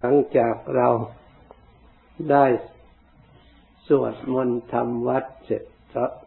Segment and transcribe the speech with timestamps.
[0.00, 0.88] หลังจากเรา
[2.30, 2.46] ได้
[3.88, 5.62] สวดมนต์ทำวัดเสร็จ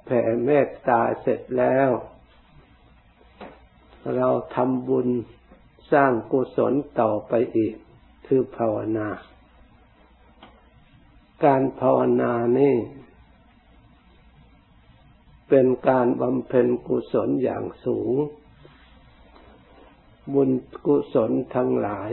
[0.05, 1.89] แผ่เมตตาเสร็จแล้ว
[4.15, 5.07] เราทำบุญ
[5.91, 7.75] สร้างกุศลต่อไปอีก
[8.27, 9.09] คือภาวนา
[11.43, 12.75] การภาวนานี่
[15.49, 18.13] เป็นการบำเพ็ญกุศลอย่างสูง
[20.33, 20.49] บุญ
[20.85, 22.11] กุศลทั้งหลาย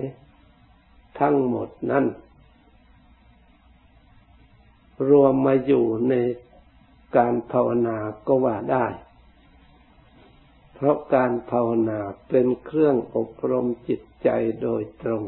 [1.21, 2.05] ทั้งหมดนั้น
[5.09, 6.15] รวมมาอยู่ใน
[7.17, 8.87] การภาวนาก็ว่าได้
[10.75, 14.29] เพราะการภาวนาเป็นเครื่องอบรมจิตใจ
[14.63, 15.23] โดยตรง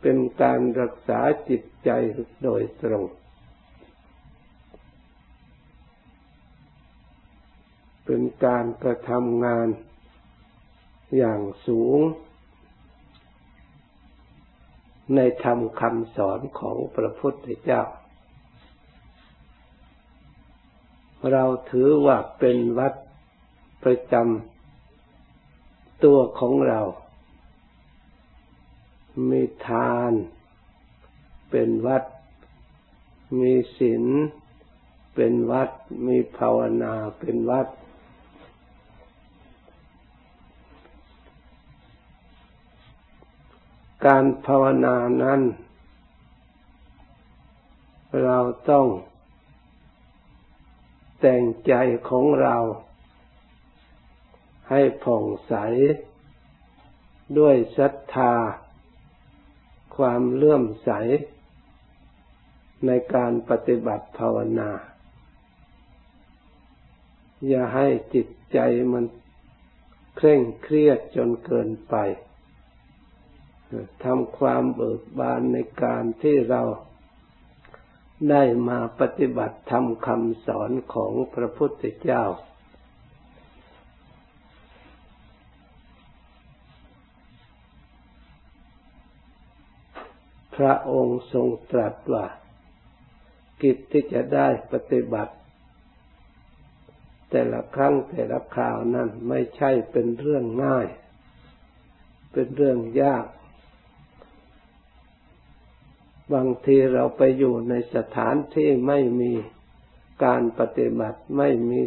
[0.00, 1.90] เป็นการรักษาจิตใจ
[2.44, 3.04] โดยตรง
[8.04, 9.68] เป็นการกระทำงาน
[11.16, 11.98] อย่างสูง
[15.14, 17.82] ในธรรมคำสอนของพระพุทธเจ้า
[21.32, 22.94] เราถือว่าเป็นวัด
[23.82, 26.80] ประจำตัวของเรา
[29.30, 30.12] มีทาน
[31.50, 32.04] เป็นวัด
[33.40, 34.04] มีศีล
[35.14, 35.70] เป็นวัด
[36.06, 37.66] มีภาวนา เป็นวัด
[44.06, 45.40] การภาวนานั้น
[48.24, 48.38] เรา
[48.70, 48.86] ต้อง
[51.20, 51.72] แต่งใจ
[52.08, 52.56] ของเรา
[54.70, 55.54] ให้ผ่องใส
[57.38, 58.34] ด้วยศรัทธา
[59.96, 60.90] ความเลื่อมใส
[62.86, 64.70] ในการปฏิบัติภาวนา
[67.48, 68.58] อย่าให้จิตใจ
[68.92, 69.04] มัน
[70.16, 71.96] เคร่งเครียดจนเกินไป
[74.04, 76.62] ทำความเบิกบานในการที่เรา
[78.30, 82.24] ได้มาปฏิบัติทำคำสอนของพระพุทธเจ้า
[90.56, 92.26] พระองค์ทรงตรัสว่า
[93.62, 95.34] กิจที่จะได้ปฏิบัติ
[97.30, 100.86] แต่ละครั้งแต่ละคราวนั้นไม่ใช่เป็นเรื่องง่าย
[102.32, 103.24] เป็นเรื่องยาก
[106.32, 109.32] บางทีเราไปอยู่ในสถานที่ไม่มี
[110.24, 111.80] การปฏิบัติไม่มี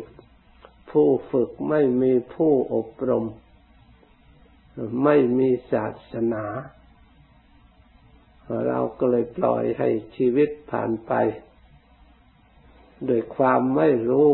[0.92, 3.26] ผู้ฝึกไม่มีผู้อบรม
[5.04, 6.46] ไม่มีศาสนา
[8.68, 11.14] เราก็เลยปล่อยให้ชีวิตผ่านไป
[13.06, 14.32] โดยความไม่รู้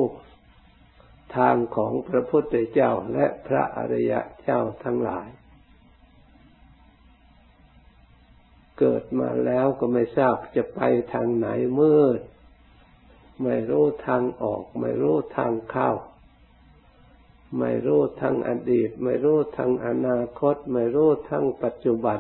[1.38, 5.28] ทางของพระพุทธเจ้าและพระอริยเจ้าทั้งหลาย
[8.80, 10.80] เกิดมาแล้วก็ไม่ทราบจะไป
[11.14, 11.48] ทางไหน
[11.80, 12.20] มืด
[13.44, 15.92] ไม่รู้ทางออก ไม่รู้ทางเข้า
[17.60, 22.20] ไม่รู้ทางอดีต ไม่รู้ทางอนาคต ไม่รู้ทางปัจจุบัน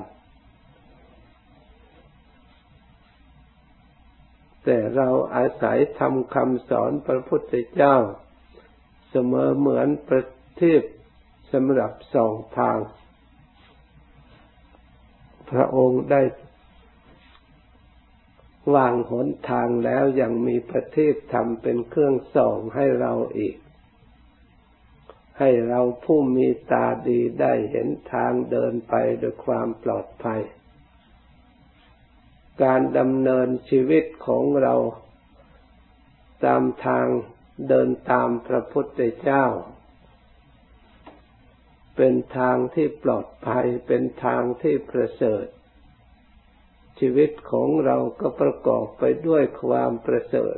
[4.63, 7.95] แต่เราอาศัยทำคำสอนพระพุทธเจ้า
[9.11, 10.23] เสมอเหมือนประ
[10.59, 10.83] ทีป
[11.53, 12.77] สำหรับสองทาง
[15.51, 16.21] พระองค์ได้
[18.73, 23.55] วางหนทางแล้วยังมีประเทีปทำเป็นเครื่องส่องให้เราอีก
[25.39, 30.41] ให้เราผู้มีตาดีได้เห็นทางเดินไปด้วยความปลอดภัย
[32.63, 34.75] การดำเนินชีวิตของเรา
[36.45, 37.07] ตามทาง
[37.69, 39.45] เดินตามพระพุทธเจ้า
[41.95, 45.45] เป็นทางที่ปลอดภัยเป็นทางที่ประเสริฐ
[46.99, 50.57] ชีวิตของเราก็ประกอบไปด้วยความประเสริฐ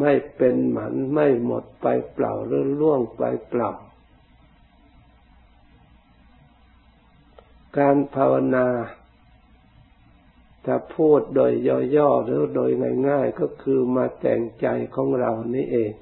[0.00, 3.70] ไม่เป็นหมันไม่หมดไปเปล่าหรือล่วงไปเปล่า
[7.78, 8.66] การภาวนา
[10.64, 11.52] ถ้าพูดโดย
[11.96, 12.70] ย่อๆหรือโดย
[13.08, 15.92] ง่ายๆก็คือมาแต่งใจของเรานี่เอง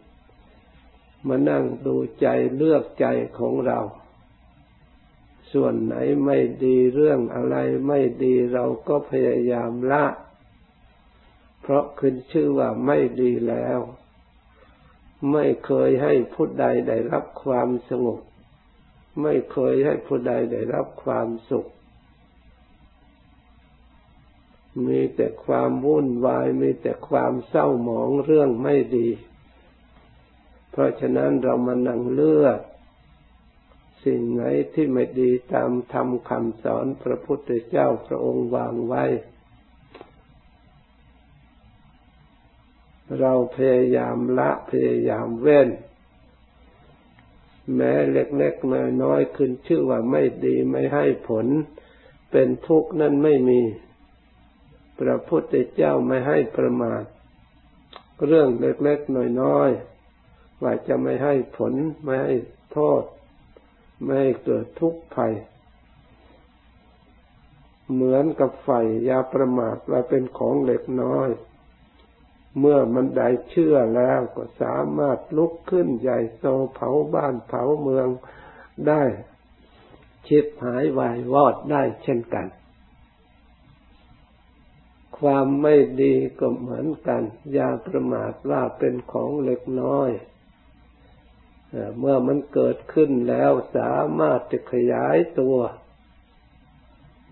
[1.29, 2.26] มานั่งดูใจ
[2.56, 3.06] เลือกใจ
[3.38, 3.79] ของเรา
[5.53, 5.95] ส่วนไหน
[6.25, 7.57] ไม่ดีเรื่องอะไร
[7.87, 10.07] ไม่ดีเราก็พยายามละ
[11.63, 13.79] เพราะขึ้นชื่อว่าไม่ดีแล้ว
[15.33, 18.21] ไม่เคยให้ผู้ใดได้รับความสงบ
[19.23, 21.67] ไม่เคยให้ผู้ใดได้รับความสุข
[24.87, 29.09] มีแต่ความวุ่นวาย มีแต่ความเศร้าหมองเรื่องไม่ดี
[30.71, 32.61] เพราะฉะนั้นเรามานั่งเลือก
[34.06, 34.43] สิ่งไหน
[34.73, 39.05] ที่ไม่ดีตามธรรมคำสอนพระพุทธเจ้าพระองค์วางไว้
[43.20, 45.69] เราพยายามละพยายามเว้น
[47.75, 51.47] แม้เล็กๆน้อยๆขึ้นชื่อว่าไม่ดีไม่ให้ผล
[52.31, 53.61] เป็นทุกข์นั่นไม่มี
[55.00, 57.05] พระพุทธเจ้าไม่ให้ประมาท
[58.26, 61.73] เรื่องเล็กๆน้อยๆว่าจะไม่ให้ผล
[62.05, 62.32] ไม่ให้
[62.73, 63.02] โทษ
[64.03, 65.33] ไม่ให้เกิดทุกข์ภัย
[67.93, 68.71] เหมือนกับไฟ
[69.09, 71.29] ยาประมาทว่าเป็นของเล็กน้อย
[72.59, 78.09] เมื่อมันได้เชื่อแล้วก็สามารถลุกขึ้นใหญ่โตเผาบ้านเผาเมือง
[78.89, 79.03] ได้
[80.27, 82.47] ชิบหายวายวอดได้เช่นกัน
[85.19, 87.23] ความไม่ดีก็เหมือนกัน
[87.53, 90.11] อย่าประมาทว่าเป็นของเล็กน้อย
[91.99, 95.56] เมื่อมันเกิดขึ้นแล้วสามารถจะขยายตัว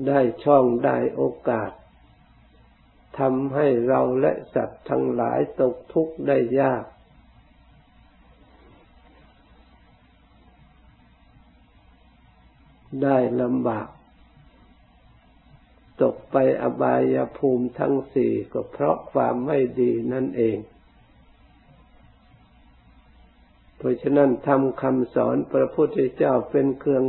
[0.08, 1.70] ได้ช่องได้โอกาส
[3.18, 6.84] ทำให้เราและสัตว์ทั้งหลายตกทุกข์ได้ยาก
[13.02, 13.88] ได้ลำบาก
[16.02, 20.56] ตกไปอบายภูมิทั้งสี่ก็เพราะความไม่ดีนั่นเอง
[23.84, 27.04] ราะฉะนั้นทำคำสอนพระพุทธเจ้าเป็นเครื่อง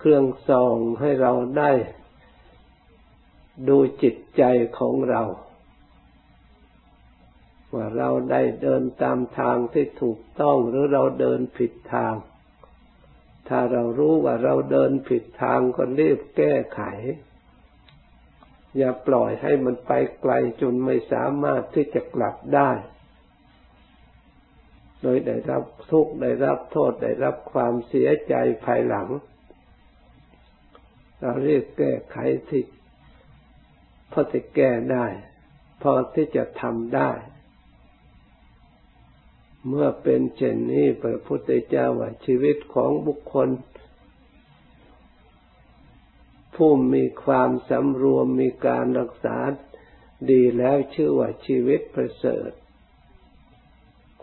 [0.00, 1.72] เครื่องส่องให้เราได้
[3.68, 4.42] ดูจิตใจ
[4.78, 5.22] ของเรา
[7.74, 12.14] ว่าเราได้เดินตามทางที่ถูกต้องหรือเราเดินผิดทาง
[13.48, 16.82] ถ้าเรารู้ว่าเราเดินผิดทางก็รีบแก้ไข
[18.76, 22.70] อย่าปล่อยให้มันไปไกลจนไม่สามารถที่จะกลับได้
[25.04, 28.34] โดยได้รับทุกข์ได้รับโทษได้รับความเสียใจ
[28.64, 29.08] ภายหลัง
[31.20, 32.16] เราเรียกแก้ไข
[32.48, 32.62] ที่
[34.12, 35.06] พอจะแก้ได้
[35.82, 37.10] พอที่จะทำได้
[39.68, 43.48] เมื่อเป็นเช่นนี้พระพุทธเจ้าว่าชีวิตของบุคคล
[46.54, 49.38] ผู้มีความสำรวมมีการรักษา
[50.30, 52.50] ดีแล้วชื่อว่าชีวิตประเสริฐ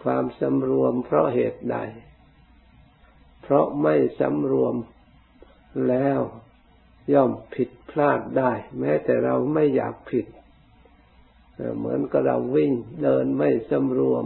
[0.04, 1.78] ความสำรวมเพราะเหตุใด
[3.42, 4.76] เพราะไม่สำรวม
[5.90, 6.20] แล้ว
[7.14, 10.26] ย่อมผิดพลาดได้ แม้แต่เราไม่อยากผิด
[11.78, 12.72] เหมือนกับเราวิ่ง
[13.04, 14.26] เดินไม่สำรวม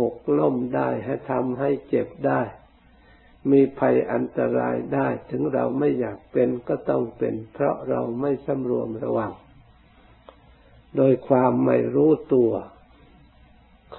[0.00, 2.40] หกล้มได้ให้ทำให้เจ็บได้
[3.50, 9.32] มีภัยอันตรายได้ ถึงเราไม่อยากเป็นก็ต้องเป็น เพราะเราไม่สำรวมระวัง
[10.96, 12.52] โดยความไม่รู้ตัว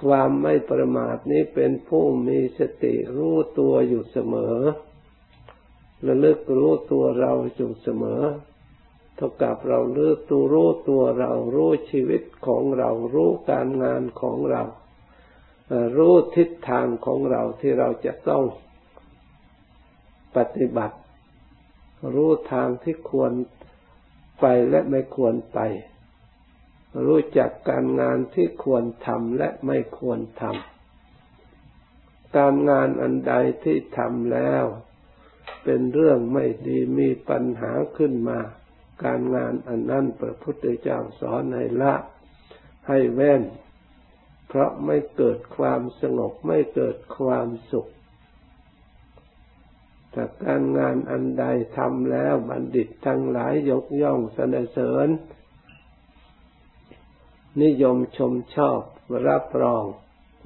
[0.00, 4.56] ความไม่ประมาทนี้เป็นผู้มีสติรู้ตัวอยู่เสมอ
[6.06, 8.22] ระลึกรู้ตัวเราอยู่เสมอ
[9.16, 14.62] เท่ากับเราเลือกตัวรู้ตัวเรารู้ชีวิตของเรารู้การงานของเรา
[15.96, 18.44] รู้ทิศทางของเราที่เราจะต้อง
[20.36, 20.96] ปฏิบัติ
[22.14, 23.32] รู้ทางที่ควร
[24.40, 25.58] ไปและไม่ควรไป
[27.04, 33.34] รู้จักการงานที่ควรทำและไม่ควรทำการงานอันใด
[33.64, 34.64] ที่ทำแล้ว
[35.64, 38.38] เป็นเรื่องไม่ดีมีปัญหาขึ้นมา
[39.04, 41.94] การงานอันนั้นพระพุทธเจ้าสอนให้ละ
[42.88, 43.42] ให้แว่น
[44.48, 47.86] เพราะไม่เกิดความสงบไม่เกิดความสุข
[50.12, 51.44] แต่การงานอันใด
[51.78, 55.08] ทำแล้วบัณฑิตทั้งหลายยกย่องสรรเสริญ
[57.62, 58.80] นิยมชมชอบ
[59.28, 59.84] รับรอง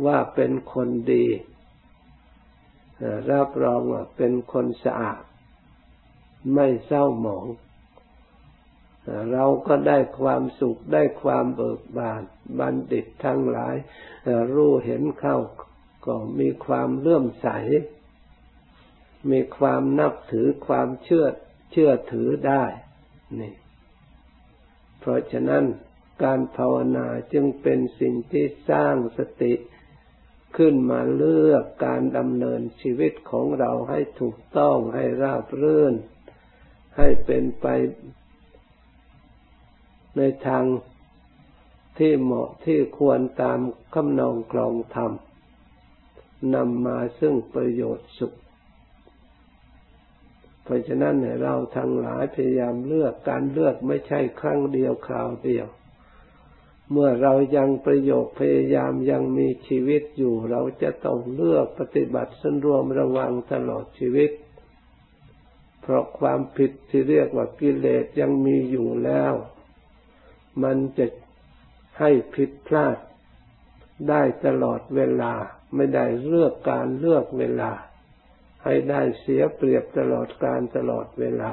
[0.07, 1.27] ว่าเป็นคนดี
[3.33, 5.23] รับรองว่าเป็นคนสะอาด
[6.55, 7.47] ไม่เศร้าหมอง
[9.33, 12.23] เราก็ได้ความสุขได้ความเบิกบาน
[12.59, 13.75] บัณฑิตทั้งหลาย
[14.55, 15.39] รู้เห็นเข้า
[16.07, 17.49] ก็มีความเลื่อมใส
[19.31, 21.27] มีความนับถือความเชื่อ
[21.73, 22.65] เชื่อถือได้
[23.41, 23.55] นี่
[24.99, 25.65] เพราะฉะนั้น
[26.23, 29.55] การภาวนาจึงเป็นสิ่งที่สร้างสติ
[30.57, 35.95] ขึ้นมาเลือกการดำเนินชีวิตของเราให้ถูกต้องให้ราบรื่น
[36.97, 37.67] ให้เป็นไป
[40.17, 40.65] ในทาง
[41.99, 43.61] ที่เหมาะที่ควรตาม
[43.95, 45.13] คำนองกรองธรรม
[46.55, 48.37] นำมาซึ่งประโยชน์สุข
[50.65, 55.67] เพราะฉะนั้นเราทั้งหลายพยายามเลือกการเลือกไม่ใช่ครั้งเดียวคราวเดียว
[56.93, 64.31] เมื่อเรายังประโยคพยายามยังมีชีวิตอยู่ เราจะต้องเลือกปฏิบัติสันรวมระวังตลอดชีวิต
[65.83, 69.33] เพราะความผิดที่เรียกว่ากิเลสยังมีอยู่แล้ว
[70.63, 71.07] มันจะ
[71.99, 72.97] ให้ผิดพลาด
[74.09, 75.33] ได้ตลอดเวลา
[75.75, 77.73] ไม่ได้เลือกการเลือกเวลา
[78.65, 81.53] ให้ได้เสียเปรียบตลอดการตลอดเวลา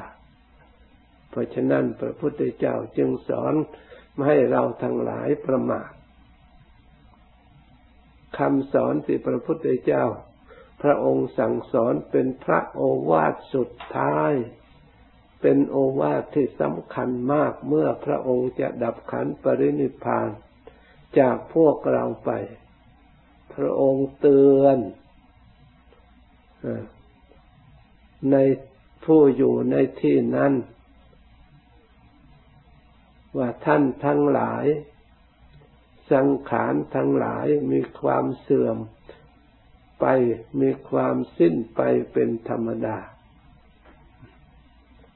[1.30, 3.54] เพราะฉะนั้นพระพุทธเจ้าจึงสอน
[4.18, 5.90] ไม่ให้เราทั้งหลายประมาท
[8.38, 10.04] คำสอนที่พระพุทธเจ้า
[10.82, 14.34] พระองค์สั่งสอนเป็นพระโอวาทสุดท้าย
[15.42, 20.30] เป็นโอวาทที่สำคัญมากเมื่อพระองค์จะดับขันปรินิพาน
[21.20, 22.32] จากพวกเราไป
[23.54, 24.78] พระองค์เตือน
[28.32, 28.38] ใน
[29.06, 30.54] ผู้อยู่ในที่นั้น
[33.38, 34.66] ว่าท่านทั้งหลาย
[36.12, 38.78] สังขารทั้งหลายมีความเสื่อม
[40.00, 40.06] ไป
[40.62, 41.82] มีความสิ้นไป
[42.14, 42.98] เป็นธรรมดา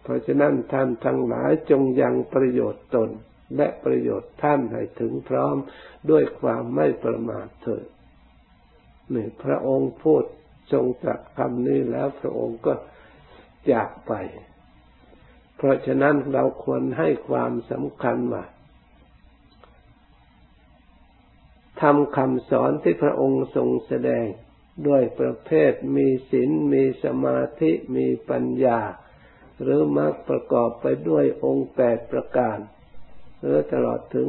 [0.01, 3.09] เพราะฉะนั้นท่านทั้งหลายจงยังประโยชน์ตน
[3.55, 5.55] และประโยชน์ท่านให้ถึงพร้อม
[6.09, 7.85] ด้วยความไม่ประมาทเถิด
[9.13, 10.23] นี่พระองค์พูด
[10.71, 12.73] ทรงตรัสคำนี้แล้วพระองค์ก็
[13.71, 14.13] จากไป
[15.63, 18.45] เพราะฉะนั้นเราควรให้ความสำคัญว่า
[21.81, 24.25] ทำคำสอนที่พระองค์ทรงแสดง
[24.87, 28.79] ด้วยประเภทมีศีลมีสมาธิมีปัญญา
[29.61, 32.57] หรือมรรคประกอบไปด้วยองค์แปดประการ
[33.39, 34.27] หรือตลอดถึง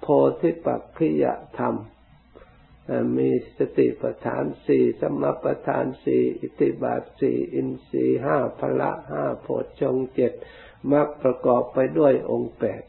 [0.00, 0.06] โพ
[0.40, 1.24] ธิปักขิย
[1.58, 1.74] ธรรม
[3.16, 10.32] มีสติปัฏฐานสี่สมปัฏฐานสี่อิติบาทสี่อินทรีห้าพละห้าโพชฌงเจ็ด
[10.92, 12.82] มรรคประกอบไปด้วยองค์แปด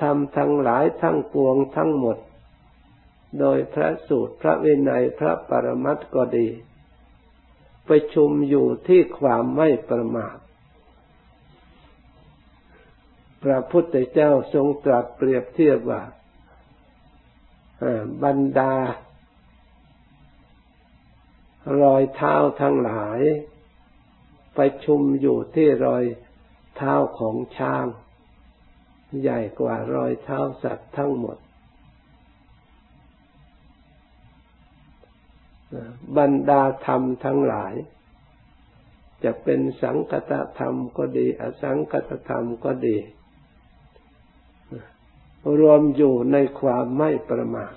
[0.00, 2.18] ทำทั้งหลายทั้งปวงทั้งหมด
[3.40, 6.48] โดยพระสูตรพระวินัยพระปรมัตก็ดี
[7.88, 10.36] ประชุมอยู่ที่ความไม่ประมาท
[13.42, 16.02] พระพุทธเจ้าทรงตรัสเปรียบเทียบว่า
[18.24, 18.74] บรรดา
[21.82, 23.20] รอยเท้าทั้งหลาย
[24.54, 26.04] ไปชุมอยู่ที่รอย
[26.76, 27.86] เท้าของช้าง
[29.22, 31.36] ใหญ่กว่ารอยเท้าสัตว์ทั้งหมด
[36.18, 37.74] บรรดาธรรมทั้งหลาย
[39.24, 42.96] จะเป็นสังคตธรรมก็ดี อสังคตธรรมก็ดี
[45.58, 47.74] รวมอยู่ในความไม่ประมาท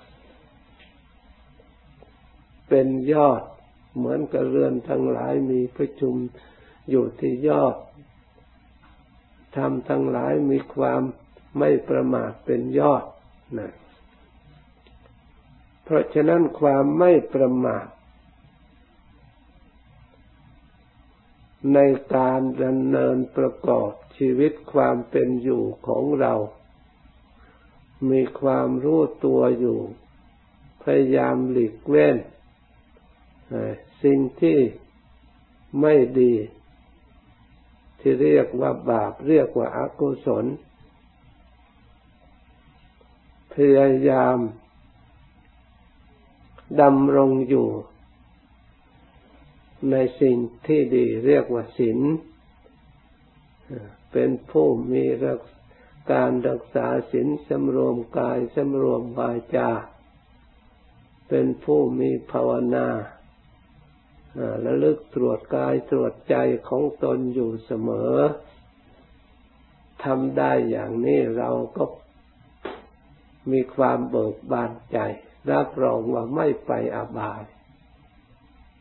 [2.69, 3.43] เป็นยอด
[3.95, 6.15] เหมือนกับเรือนทั้งหลายมีประชุม
[6.89, 7.75] อยู่ที่ยอด
[9.55, 11.01] ธรรมทั้งหลายมีความ
[11.59, 13.03] ไม่ประมาทเป็นยอด
[13.59, 13.73] นะ
[15.83, 17.87] เพราะฉะนั้นความไม่ประมาท
[21.73, 21.79] ใน
[22.15, 26.33] การดำเนินประกอบชีวิตความเป็นอยู่ของเรา
[28.11, 29.79] มีความรู้ตัวอยู่
[30.83, 32.17] พยายามหลีกเว้น
[34.03, 34.59] สิ่งที่
[35.81, 36.33] ไม่ดี
[37.99, 40.45] ที่เรียกว่าบาปเรียกว่าอากุศล
[43.53, 44.37] พยายาม
[46.81, 47.67] ดำรงอยู่
[49.91, 50.37] ในสิ่ง
[50.67, 51.99] ที่ดีเรียกว่าศีล
[54.11, 55.39] เป็นผู้มีรัก
[56.11, 59.69] การรักษาศีลสำรวมกายสำรวมวาจา
[61.29, 62.87] เป็นผู้มีภาวนา
[64.61, 66.35] และลึกตรวจกายตรวจใจ
[66.69, 68.15] ของตนอยู่เสมอ
[70.03, 71.83] ทำได้อย่างนี้เราก็
[73.51, 74.99] มีความเบิกบานใจ
[75.51, 77.43] รับรองว่าไม่ไปอบาย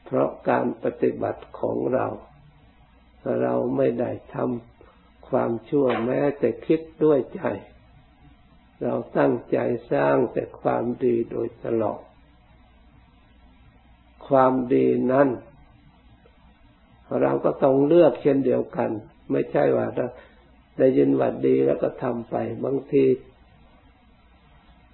[0.04, 2.06] เพราะการปฏิบัติของเรา
[3.42, 4.75] เราไม่ได้ทำ
[5.30, 7.42] ความชั่วแม้แต่คิดด้วยใจ
[8.82, 9.58] เราตั้งใจ
[9.92, 12.00] สร้างแต่ความดีโดยตลอด
[14.28, 15.28] ความดีนั้น
[17.22, 18.90] เราก็ต้องเลือกเช่นเดียวกัน
[19.30, 19.86] ไม่ใช่ว่า
[20.78, 23.04] ได้ยินว่าดีแล้วก็ทำไป บางที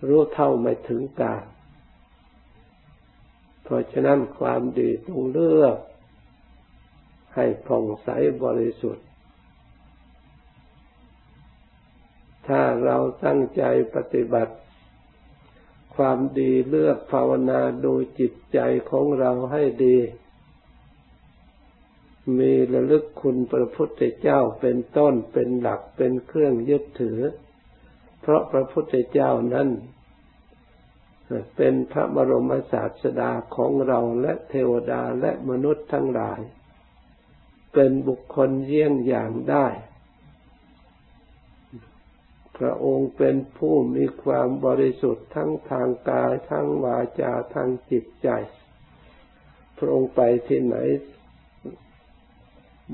[0.09, 1.45] รู้เท่าไม่ถึงการ
[3.65, 5.77] เพราะฉะนั้นความดีต้องเลือก
[7.35, 8.09] ให้ผ่องใส
[8.45, 9.07] บริสุทธิ์
[12.85, 13.63] เราตั้งใจ
[13.95, 14.55] ปฏิบัติ
[15.97, 18.59] ความดีเลือกภาวนาดูจิตใจ
[18.91, 19.99] ของเราให้ดี
[22.39, 27.21] มีระลึกคุณพระพุทธเจ้าเป็นต้นเป็นหลักเป็นเครื่องยึดถือ
[28.21, 29.69] เพราะพระพุทธเจ้านั้น
[31.57, 36.41] เป็นพระบรมศาสดาของเราและเทวดาและมนุษย์ทั้งหลาย
[37.75, 39.67] เป็นบุคคลเยี่ยงอย่างได้
[42.65, 48.29] ระองค์เป็นผู้มีความบริสุทธิ์ทั้งทางกายทั้งวาจาทั้งจิตใจ
[49.79, 50.77] พระองค์ไปที่ไหน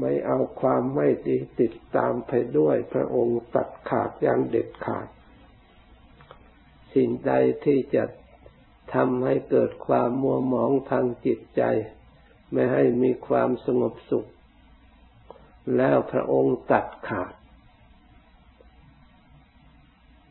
[0.01, 5.09] ไม่เอาความไม่ดีติดตามไปด้วย พระองค์ตัดขาดอย่างเด็ดขาด
[6.95, 7.33] สิ่งใด
[7.65, 8.05] ที่จะ
[8.95, 11.63] ทำให้เกิดความมัวหมองทางจิตใจ
[12.53, 14.29] ไม่ให้มีความสงบสุข
[15.77, 17.33] แล้วพระองค์ตัดขาด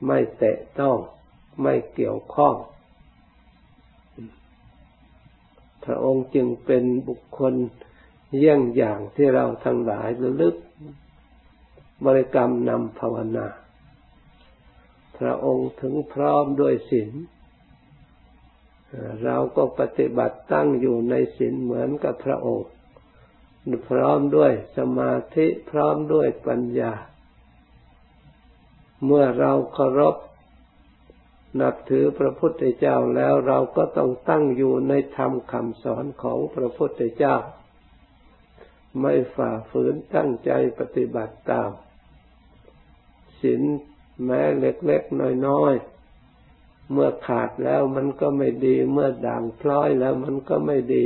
[0.06, 0.98] ไม่แตะต้อง
[1.62, 2.56] ไม่เกี่ยวข้อง
[5.86, 7.54] พระองค์จึงเป็นบุคคล
[8.38, 10.56] เยี่ยงอย่างที่เราทั้งหลายระลึก
[12.06, 13.48] บริกรรมนำภาวนา
[15.18, 17.12] พระองค์ถึงพร้อมด้วยศีล
[19.24, 22.70] เราก็ปฏิบัติตั้งอยู่ในศีลเหมือนกับพระองค์
[23.90, 26.94] พร้อมด้วยสมาธิพร้อมด้วยปัญญา
[29.06, 30.16] เมื่อเราเคารพ
[31.62, 37.36] นับถือพระพุทธเจ้าแล้วเราก็ต้องตั้งอยู่ในธรรมคำสอนของพระพุทธเจ้า
[39.02, 41.72] ไม่ฝ่าฝืนตั้งใจปฏิบัติตาม
[43.42, 43.62] ศีล
[44.26, 51.06] แม้เล็กๆน้อยๆเมื่อขาดแล้วมันก็ไม่ดี เมื่อด่างพร้อยแล้วมันก็ไม่ดี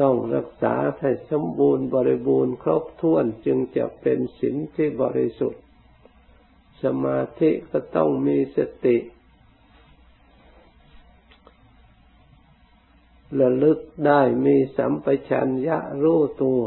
[0.00, 5.62] ต้องรักษาให้สมบูรณ์บริบูรณ์ครบถ้วนจึงจะเป็นศีลที่บริสุทธิ์
[6.82, 8.96] สมาธิก็ต้องมีสติ
[13.40, 16.62] ระลึกได้มีสัมปชัญญะรู้ตัว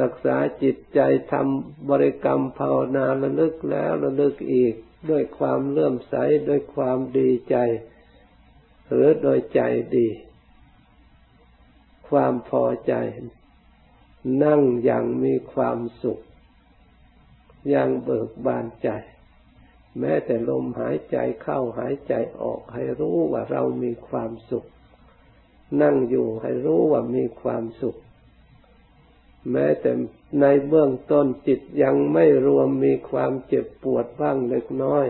[0.00, 1.00] รักษาจิตใจ
[1.32, 4.74] ทำบริกรรมภาวนาระลึกแล้วระลึกอีก
[5.10, 6.14] ด้วยความเลื่อมใส
[6.48, 7.56] ด้วยความดีใจ
[8.90, 9.60] หรือโดยใจ
[9.96, 10.08] ดี
[12.10, 12.94] ความพอใจ
[14.44, 16.20] นั่งอย่างมีความสุข
[17.68, 18.88] อย่างเบิกบานใจ
[19.98, 24.66] แม้แต่ลมหายใจเข้าหายใจออกให้รู้ว่าเรามีความสุข
[25.82, 27.96] นั่งอยู่ให้รู้ว่ามีความสุข
[29.52, 29.90] แม้แต่
[30.40, 35.06] ในเบื้องต้นจิตยังไม่รวมมีความเจ็บปวดบ้างเล็กน้อย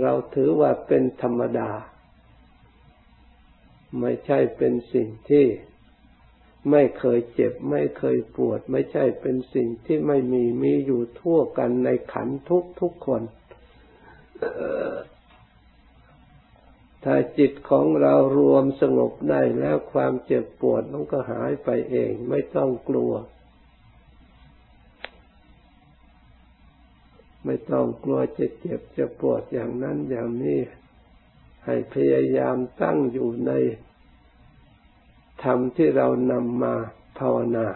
[0.00, 1.70] เราถือว่าเป็นธรรมดา
[4.00, 5.46] ไม่ใช่เป็นสิ่งที่
[6.70, 13.22] ไม่เคยเจ็บ ไม่เคยปวด ไม่ใช่เป็นสิ่งที่ไม่มีมีอยู่ทั่วกันในขันทุกทุกคน
[17.04, 23.12] ถ้าจิตของเรารวมสงบได้แล้วความเจ็บปวดมันก็หายไปเองไม่ต้องกลัว
[27.44, 30.60] ไม่ต้องกลัวจะเจ็บจะปวดอย่างนั้นอย่างนี้
[31.64, 33.52] ให้พยายามตั้งอยู่ใน
[35.44, 36.74] ธรรมที่เรานำมา
[37.18, 37.66] ภาวนา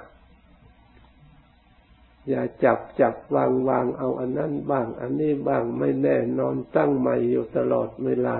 [2.28, 8.36] อย่าจับจับวางวางเอาอันนั้นบ้าง อันนี้บ้างไม่แน่นอนตั้งใหม่อยู่ตลอดเวลา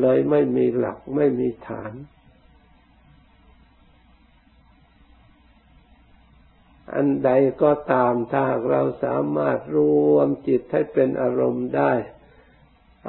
[0.00, 1.92] เลยไม่มีหลักไม่มีฐาน
[6.94, 7.30] อันใด
[7.62, 9.78] ก็ตามถ้าเราสามารถร
[10.12, 11.92] วมจิตให้เป็นอารมณ์ได้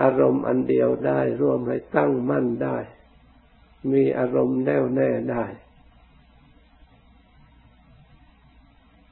[0.01, 2.77] อารมณ์อันเดียวได้รวมให้ตั้งมั่นได้
[3.91, 5.45] มีอารมณ์แน่วแน่ได้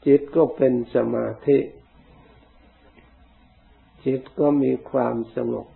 [0.05, 1.59] จิตก็เป็นสมาธิ
[4.05, 5.67] จิตก็มีความสงบ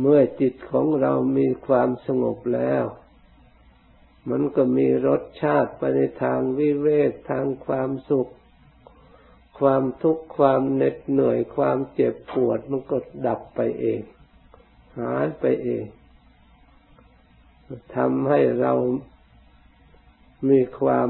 [0.00, 2.84] เมื่อจิตของเรามีความสงบแล้ว
[4.30, 8.30] มันก็มีรสชาติไปในทางวิเวกทางความสุข
[9.58, 14.00] ความทุกข์ความเหน็ดเหนื่อยความเจ็บปวดมันก็ดับไปเอง
[14.98, 15.84] หายไปเอง
[17.96, 18.72] ทำให้เรา
[20.48, 21.08] มีความ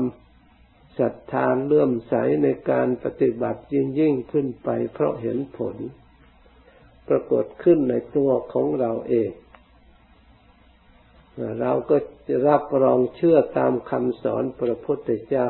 [0.98, 5.76] ศรัทธาเลื่อมใสในการปฏิบัติยิ่งยิ่งขึ้นไปเพราะเห็นผล
[7.08, 9.30] ปรากฏขึ้นในตัวของเราเอง
[11.60, 11.96] เราก็
[12.28, 15.48] จะรับรองเชื่อตามคำสอนพระพุทธเจ้า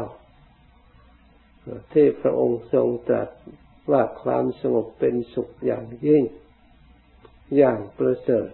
[1.93, 3.29] ที่พระองค์ทรงตรัส
[3.91, 6.25] ว่าความสงบเป็นสุขอย่างยิ่ง
[7.57, 8.51] อย่างประเสริฐ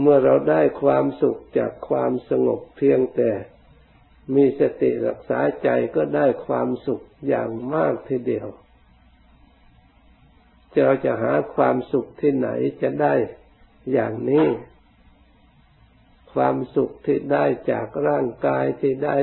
[0.00, 3.30] เมื่อเราได้ความสุขจากความสงบเพียงแต่
[4.34, 8.48] มีสติรักษาใจก็ได้ความสุขอย่างมากทีเดียว
[10.84, 12.48] เราจะหาความสุขที่ไหน
[12.82, 13.14] จะได้
[13.92, 14.46] อย่างนี้
[16.34, 19.16] ความสุขที่ได้จากร่างกายที่ได้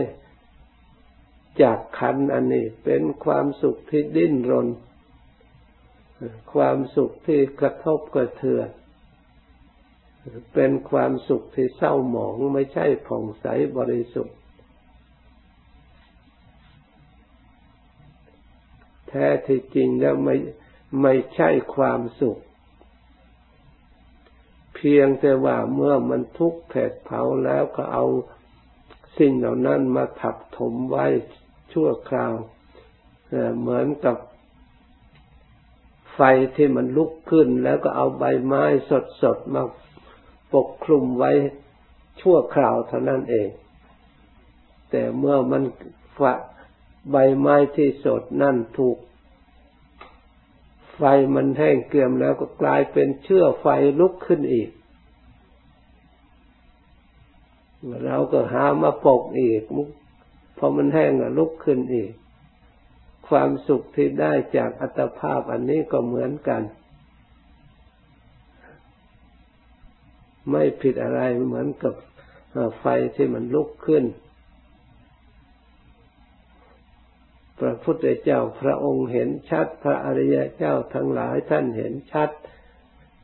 [1.61, 4.67] จากขันอันนี้เป็นความสุขที่ดิ้นรน
[6.53, 8.69] ความสุขที่กระทบกระเทือน
[10.53, 13.45] เป็นความสุขที่เศร้าหมองไม่ใช่ผ่องใส
[13.77, 14.37] บริสุทธิ์
[19.09, 20.35] แท้ที่จริงแล้วไม่
[21.01, 22.37] ไม่ใช่ความสุข
[24.77, 28.05] เพียงแต่ว่าเมื่อมันทุกข์แผดเผาแล้วก็เอา
[29.17, 31.05] สิ่งเหล่านั้นมาถับถมไว้
[31.73, 32.33] ชั่วคราว
[33.59, 34.17] เหมือนกับ
[36.15, 36.21] ไฟ
[36.55, 38.63] ที่มันลุกขึ้น แล้วก็เอาใบไม้
[39.21, 39.63] สดๆมา
[40.53, 41.31] ปกคลุมไว้
[42.21, 43.49] ชั่วคราวเท่านั้นเอง
[44.89, 45.63] แต่เมื่อมัน
[46.19, 46.33] ฝะ
[47.11, 48.97] ใบไม้ที่สดนั่นถูก
[50.97, 51.03] ไฟ
[51.35, 53.67] มันแห้งเกรียมแล้วก็กลายเป็นเชื้อไฟ
[53.99, 54.69] ลุกขึ้นอีก
[58.05, 59.61] เราก็หามาปกอีก
[60.57, 62.11] พอมันแห้งลุกขึ้นอีก
[63.27, 66.61] ความสุขที่ได้จากอัตภาพอันนี้ก็เหมือนกัน
[70.51, 71.93] ไม่ผิดอะไรเหมือนกับ
[72.79, 74.03] ไฟที่มันลุกขึ้น
[77.59, 82.29] พระพุทธเจ้าพระองค์เห็นชัด พระอริยเจ้าทั้งหลายท่านเห็นชัด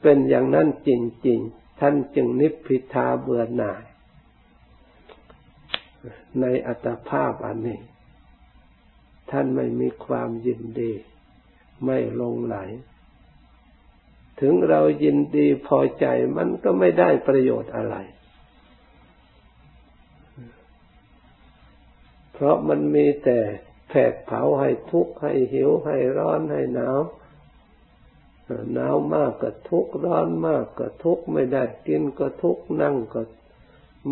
[0.01, 0.89] เป็นอย่างนั้นจ
[1.27, 3.83] ริงๆ ท่านจึงนิพพิทาเบื่อหน่าย
[6.41, 7.79] ในอัตภาพอันนี้
[9.31, 10.93] ท่านไม่มีความยินดี
[11.85, 12.57] ไม่ลงไหล
[14.39, 16.05] ถึงเรายินดีพอใจ
[16.37, 17.95] มันก็ไม่ได้ประโยชน์อะไร
[22.33, 23.39] เพราะมันมีแต่
[23.89, 26.99] แผดเผาให้ทุกข์ให้หิวให้ร้อนให้หนาว
[28.73, 33.21] หนาวมากก็ทุกข์ร้อนมากก็ทุกข์ไม่ได้กินก็ทุกข์นั่งก็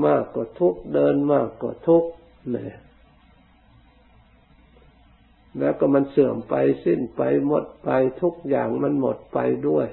[0.05, 2.09] มากก็ทุกข์เดินมากก็ทุกข์
[2.51, 2.75] เนี่ย
[5.57, 7.89] แล้วก็มันเสื่อมไปสิ้นไปหมดไป
[8.21, 9.87] ทุกอย่างมันหมดไปด้วย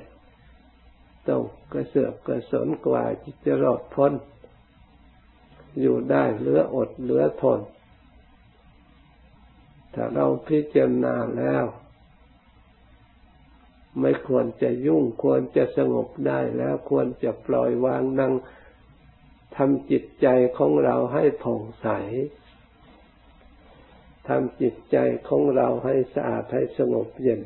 [1.29, 3.03] ต้องกระเสือกกระสนกว่า
[3.45, 4.12] จะรอดพ้น
[5.81, 7.61] อยู่ได้เหลืออดเหลือทน
[10.01, 11.65] ถ้าเราพิจารณาแล้ว
[14.01, 18.33] ไม่ควรจะยุ่งควรจะสงบได้แล้วควรจะปล่อยวางนั่ง
[19.57, 20.27] ทำจิตใจ
[20.59, 21.89] ของเราให้ผ่องใส
[24.29, 24.97] ทำจิตใจ
[25.29, 27.41] ของเราให้สะอาดให้สงบเย็น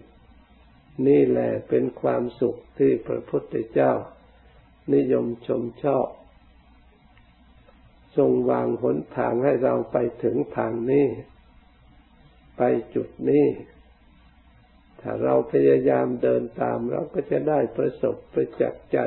[1.06, 3.92] นี่แหละเป็นความสุขที่พระพุทธเจ้า
[4.94, 6.06] นิยมชมชอบ
[8.16, 11.06] ทรงวางหนทางให้เราไปถึงทางนี้
[12.56, 12.62] ไป
[12.94, 13.46] จุดนี้
[15.00, 18.98] ถ้าเราพยายามเดินตามเราก็จะได้ประสบประจักษ์ใจ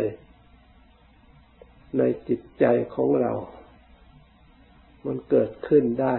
[1.98, 3.34] ในจิตใจของเรา
[5.06, 6.16] มันเกิดขึ้นได้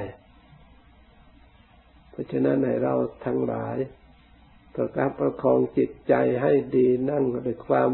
[2.10, 3.76] เพราะฉะนั้นในเราทั้งหลาย
[4.74, 7.90] ประคับประคองจิตใจให้ดีนั่งโดยความ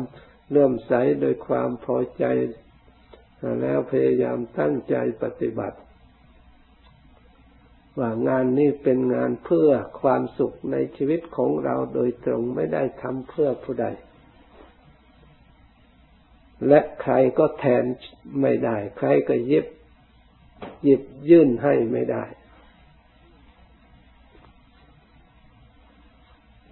[0.51, 2.25] เลื่อมใสโดยความพอใจ
[3.61, 5.79] แล้วพยายามตั้งใจปฏิบัติ
[7.99, 13.87] ว่างานนี้เป็นงานเพื่อความสุขในชีวิตของเราโดยตรงไม่ได้ทำเพื่อผู้ใด
[16.69, 17.85] และใครก็แทน
[18.41, 19.67] ไม่ได้ ใครก็ยิบ
[20.85, 22.25] หยิบยื่นให้ไม่ได้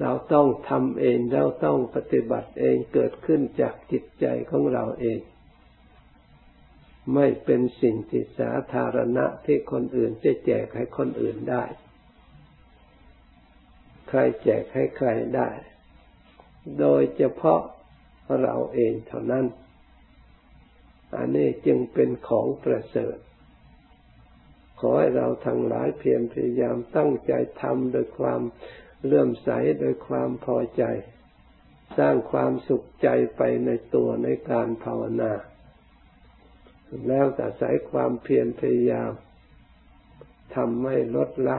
[0.01, 5.21] เราต้องทำเอง เราต้องปฏิบัติเองเกิดขึ้นจากจิตใจของเราเอง
[7.15, 11.65] ไม่เป็นสิ่งที่สาธารณะที่คนอื่นจะแจกให้คนอื่นได้
[14.09, 15.51] ใครแจกให้ใครได้
[16.79, 17.61] โดยเฉพาะ
[18.43, 19.47] เราเองเท่านั้น
[21.17, 23.17] อันนี้จึงเป็นของประเสริฐ
[24.81, 28.41] ขอให้เราทั้งหลายเพียรพยายามตั้งใจทำโดยความ
[29.05, 30.83] เลื่อมใสโดยความพอใจ
[31.99, 35.33] สร้างความสุขใจไปในตัวในการภาวนา
[37.09, 39.11] แล้วแต่ใช้ความเพียรพยายาม
[40.57, 41.59] ทำให้ลดละ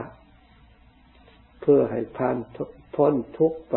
[1.60, 2.36] เพื่อให้ผ่าน
[2.94, 3.76] พ้นทุกไป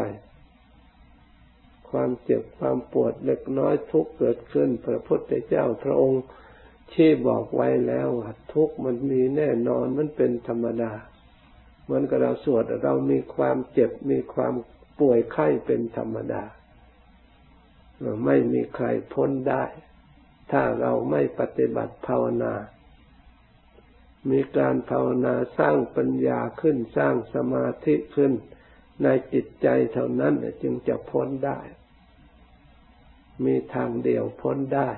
[1.89, 6.24] ความเจ็บความปวดเล็กน้อยทุกเกิดขึ้น พระพุทธเจ้าพระองค์
[6.91, 10.94] ชี้บอกไว้แล้วว่าทุกมันมีแน่นอนมันเป็นธรรมดา
[11.84, 14.54] เหมือนกับเราสวดเรามีความเจ็บมีความ
[15.00, 16.44] ป่วยไข้เป็นธรรมดา
[18.26, 19.63] ไม่มีใครพ้นได้
[20.58, 22.54] ถ้าเราไม่ปฏิบัติภาวนา
[24.30, 28.34] มีการภาวนาสร้างปัญญาขึ้นสร้างสมาธิขึ้น
[29.04, 31.60] ในจิตใจเท่านั้นจึงจะพ้นได้
[33.46, 34.89] มีทางเดียวพ้นได้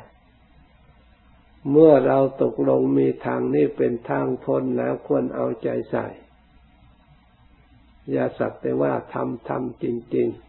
[1.72, 6.08] เมื่อเราตกลงมีทางนี้เป็นทางพ้นแล้วควรเอาใจใส่
[8.12, 10.47] อย่าสักแต่ว่าทำทำจริง ๆ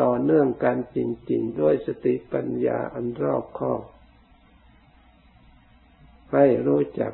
[0.00, 0.98] ต่อเนื่องกันจ
[1.30, 3.82] ริง ๆ ด้วยสติปัญญาอันรอบคอบ
[6.32, 7.12] ให้รู้จัก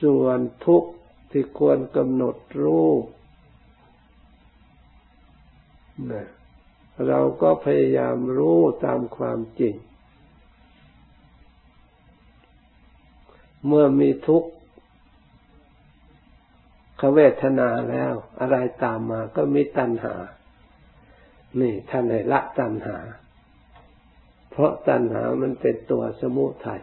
[0.00, 0.90] ส่วนทุกข์
[1.30, 2.88] ที่ควรกำหนดรู้
[6.10, 6.26] นะ
[7.06, 9.74] เราก็พยายามรู้ตามความจริง
[13.66, 14.50] เมื่อมีทุกข์
[17.04, 20.14] ขเวทนาแล้ว อะไรตามมาก็มีตัณหา
[21.60, 22.98] นี่ท่านให้ละตัณหา
[24.50, 26.82] เพราะตัณหามันเป็นตัวสมุทัย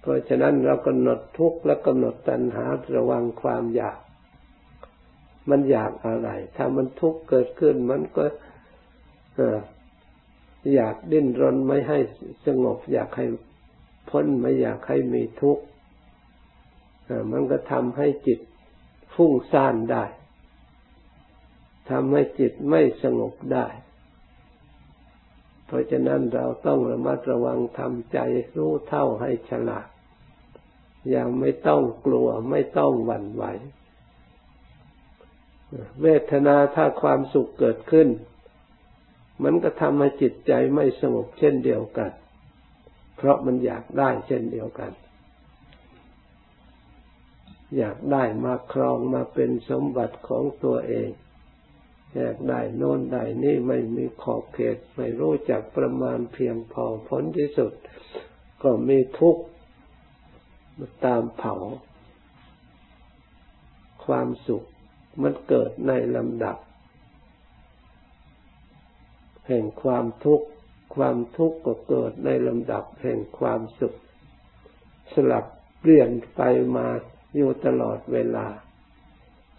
[0.00, 2.64] เพราะฉะนั้นเรากำหนดทุกข์และกำหนดตัณหา
[2.96, 3.98] ระวังความอยาก
[5.50, 8.24] มันอยากอะไร ถ้ามันทุกข์เกิดขึ้นมันก็
[10.74, 11.98] อยากดิ้นรนไม่ให้
[12.46, 13.26] สงบ อยากให้
[14.10, 15.64] พ้นไม่อยากให้มีทุกข์
[17.32, 18.40] มันก็ทำให้จิต
[19.14, 20.04] ฟุ้งซ่านได้
[21.90, 23.66] ทำให้จิตไม่สงบได้
[25.66, 28.18] เพราะฉะนั้นเราต้องระมัดระวังทำใจ
[28.56, 29.86] รู้เท่าให้ฉลาด
[31.10, 33.44] อย่างไม่ต้องกลัวไม่ต้องหวั่นไหว
[36.02, 38.08] เวทนาถ้าความสุขเกิดขึ้น
[39.44, 42.10] มันก็ทำให้จิตใจไม่สงบเช่นเดียวกัน
[43.16, 44.92] เพราะมันอยากได้เช่นเดียวกัน
[47.76, 51.10] อยากได้มาครองมาเป็นสมบัติของตัวเอง
[52.16, 57.72] อยากได้โน่นได้นี่ไม่มีขอบเขตไม่รู้จักประมาณเพียงพอผลที่สุด
[58.62, 59.42] ก็มีทุกข์
[61.04, 61.54] ตามเผา
[64.04, 64.62] ความสุข
[65.22, 66.56] มันเกิดในลำดับ
[69.48, 70.46] แห่งความทุกข์
[70.94, 73.94] ความทุกข์ก็เกิดในลำดับแห่งความสุข
[75.12, 75.44] สลับ
[75.80, 76.40] เปลี่ยนไป
[76.76, 76.88] มา
[77.36, 78.46] อยู่ตลอดเวลา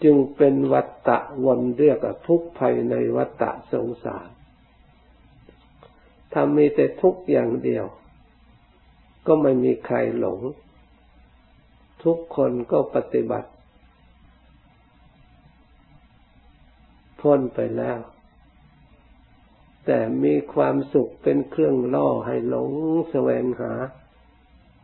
[0.04, 4.30] จึงเป็นวัตตะวนเรียกทุกภายในวัตตะสงสาร
[6.32, 7.86] ถ้ามีแต่ทุกอย่างเดียว
[9.28, 10.40] ก็ไม่มีใครหลง
[12.04, 13.50] ทุกคนก็ปฏิบัติ
[17.20, 18.00] พ้นไปแล้ว
[19.86, 22.72] แต่มีความสุขเป็นเครื่องล่อให้หลง
[23.12, 23.74] แสวงหา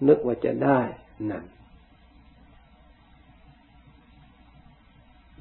[0.08, 0.80] นึกว่าจะได้
[1.30, 1.46] นั่น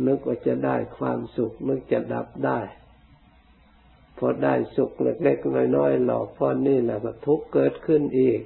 [0.07, 2.61] นึกว่าจะได้ความสุขนึกจะดับได้
[4.19, 8.41] พอได้สุขเล็กๆน้อยๆหลอกพอนี่แหละก็ทุกข์เกิดขึ้นอีก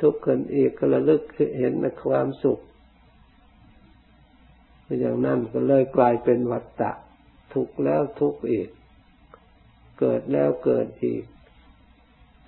[0.00, 1.22] ทุกข์เกิดอีกก็ระลึก
[1.58, 2.60] เห็นในความสุข
[5.00, 6.92] อย่างนั้นก็เลยกลายเป็นวัฏฏะ
[7.52, 8.68] ทุกแล้วทุกอีก
[10.00, 11.24] เกิดแล้วเกิดอีก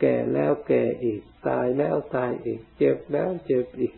[0.01, 3.95] แก่แล้วแก่อีก ตายแล้วตายอีก เจ็บแล้วเจ็บอีก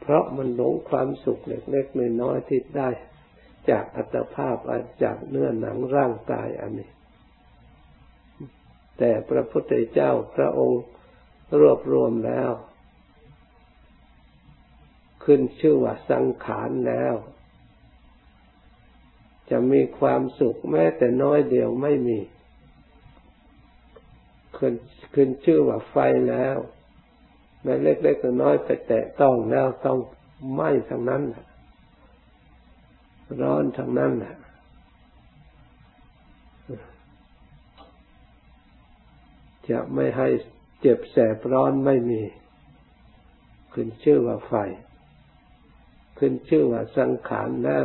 [0.00, 2.88] เพราะมันหลงความสุขเล็กๆน้อยๆที่ได้
[3.70, 4.56] จากอัตภาพ
[5.02, 6.90] จากเนื้อหนังร่างกายอันนี้
[8.98, 10.82] แต่พระพุทธเจ้าพระองค์
[11.60, 12.50] รวบรวมแล้ว
[15.24, 17.14] ขึ้นชื่อว่าสังขารแล้ว
[19.50, 22.18] จะมีความสุขแม้แต่น้อยเดียวไม่มี
[24.56, 24.74] ขึ้น
[25.14, 25.96] ขึ้นชื่อว่าไฟ
[26.28, 26.56] แล้ว
[27.62, 29.98] แม้เล็กๆน้อยไปแตะต้องแล้วต้อง
[30.54, 31.22] ไหม้ทั้งนั้น
[33.42, 34.34] ร้อนทั้งนั้นแหละ
[39.70, 40.28] จะไม่ให้
[40.80, 42.22] เจ็บแสบร้อนไม่มี
[43.72, 44.54] ขึ้นชื่อว่าไฟ
[46.18, 47.84] ขึ้นชื่อว่าสังขารแล้ว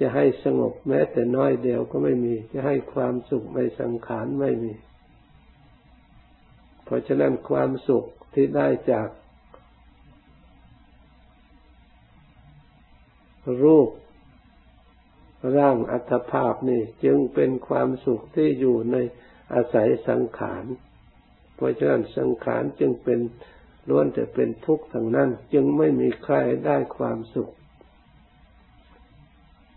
[0.00, 4.72] จะให้สงบแม้แต่น้อยเดียวก็ไม่มี จะให้ความสุขในสังขารไม่มี
[6.92, 9.08] ราะฉะนั้นความสุขที่ได้จาก
[13.62, 13.88] รูป
[15.56, 18.96] ร่างอัตภาพนี่จึงเป็นความสุขที่อยู่ใน
[19.54, 20.64] อาศัยสังขาร
[21.54, 23.20] เพราะฉะนั้นสังขารจึงเป็น
[23.88, 27.52] ล้วนแต่เป็นทุกข์ทั้งนั้น จึงไม่มีใครได้ความสุข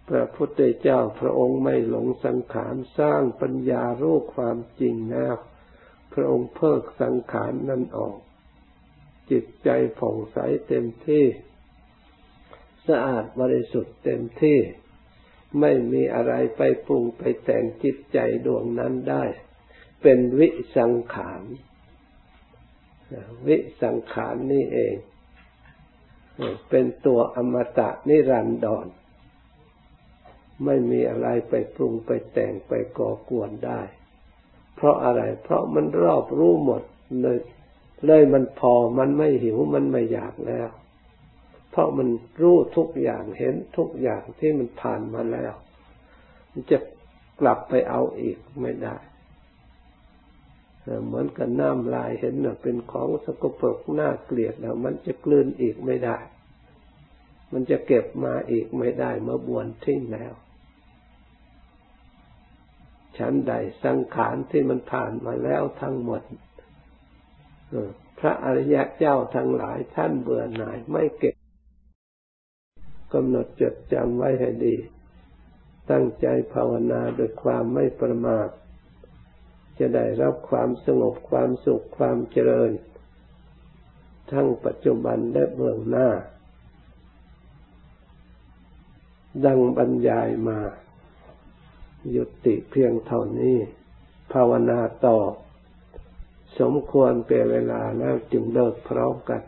[0.10, 5.36] พระพุทธเจ้าพระองค์ไม่หลงสังขารสร้างปัญญารู้ความจริงแล้ว
[6.14, 8.18] พระองค์เพิกสังขารนั่นออก
[9.32, 10.38] จิตใจผ่องใส
[10.68, 11.26] เต็มที่
[12.88, 14.60] สะอาดบริสุทธิ์เต็มที่
[15.60, 19.24] ไม่มีอะไรไปปรุงไปแต่งจิตใจดวงนั้นได้
[20.02, 21.42] เป็นวิสังขาร
[23.48, 24.96] วิสังขารนี่เอง
[26.70, 28.88] เป็นตัวอมตะนิรันดร
[30.66, 33.82] ไม่มีอะไรไปปรุงไปแต่งไปก่อกวนได้
[34.76, 36.82] เพราะอะไร เพราะมันรอบรู้หมด
[37.22, 37.40] เลย
[38.06, 40.70] เลยมันพอมันไม่หิวมันไม่อยากแล้ว
[41.72, 42.08] เพราะมัน
[42.42, 45.54] รู้ทุกอย่างเห็นทุกอย่างที่มันผ่านมาแล้ว
[46.52, 46.78] มันจะ
[47.40, 48.96] กลับไปเอาอีกไม่ได้
[51.06, 56.18] เหมือนกับน้ำลายเห็นเป็นของสกปรกน่าเกลียดแล้วมันจะกลืนอีกไม่ได้
[57.54, 60.34] มันจะเก็บมาอีกไม่ได้เมื่อบวนทิ้งแล้ว
[63.18, 66.22] ชั้นใดสังขารที่มันผ่านมาแล้วทั้งหมด
[68.20, 71.36] พระอริยะเจ้าทั้งหลายท่านเบื่อหน่ายไม่เก็บ
[73.14, 74.76] กำหนดจดจำไว้ให้ดี
[75.92, 78.50] ตั้งใจภาวนาด้วยความไม่ประมาท
[79.80, 82.72] จะได้รับความสงบความสุขความเจริญ
[84.32, 86.10] ทั้งปัจจุบันและเบื้องหน้า
[89.46, 90.60] ดังบรรยายมา
[92.16, 93.58] ยุติเพียงเท่านี้
[94.34, 95.18] ภาวนาต่อ
[96.60, 99.42] สมควรเป็นเวลาแล้วจึงเลิกพร้อมกัน